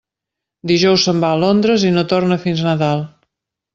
[0.69, 3.05] Dijous se'n va a Londres i no torna fins Nadal.